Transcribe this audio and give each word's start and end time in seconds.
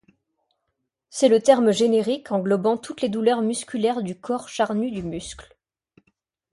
C'est 1.11 1.27
le 1.29 1.39
terme 1.41 1.71
générique 1.71 2.31
englobant 2.31 2.75
toutes 2.75 3.01
les 3.03 3.07
douleurs 3.09 3.43
musculaires 3.43 4.01
du 4.01 4.19
corps 4.19 4.49
charnu 4.49 4.89
du 4.89 5.03
muscle. 5.03 5.55